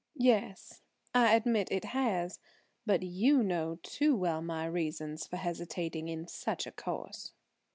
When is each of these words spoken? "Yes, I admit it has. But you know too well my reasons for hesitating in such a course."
"Yes, 0.17 0.81
I 1.13 1.35
admit 1.35 1.67
it 1.71 1.85
has. 1.85 2.39
But 2.87 3.03
you 3.03 3.43
know 3.43 3.77
too 3.83 4.15
well 4.15 4.41
my 4.41 4.65
reasons 4.65 5.27
for 5.27 5.37
hesitating 5.37 6.07
in 6.07 6.27
such 6.27 6.65
a 6.65 6.71
course." 6.71 7.33